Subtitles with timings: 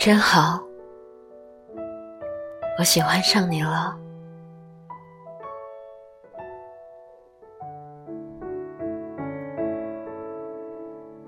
[0.00, 0.58] 真好，
[2.78, 3.94] 我喜欢上你了。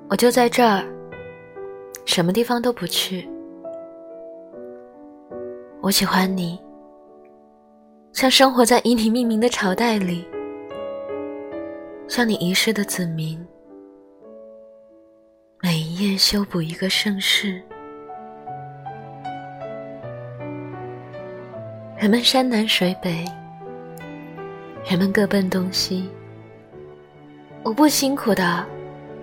[0.09, 0.83] 我就在这儿，
[2.07, 3.29] 什么地方都不去。
[5.83, 6.59] 我喜欢你，
[8.15, 10.27] 像生活在以你命名的朝代里，
[12.09, 13.39] 像你遗失的子民，
[15.61, 17.63] 每一页修补一个盛世。
[22.03, 23.25] 人们山南水北，
[24.85, 26.11] 人们各奔东西。
[27.63, 28.67] 我不辛苦的，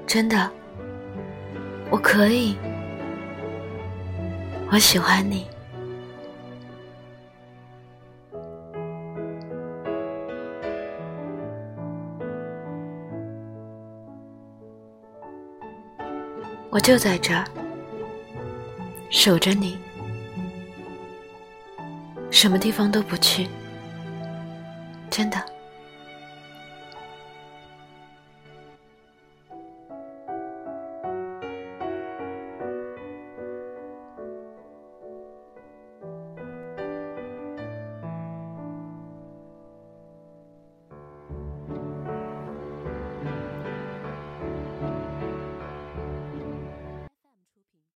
[0.07, 0.49] 真的。
[1.89, 2.55] 我可以，
[4.71, 5.45] 我喜欢你，
[16.69, 17.43] 我就在这儿
[19.09, 19.77] 守着你，
[22.41, 23.49] 什么地方都不去，
[25.09, 25.58] 真的。